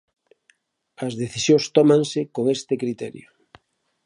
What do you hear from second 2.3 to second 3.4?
con este criterio.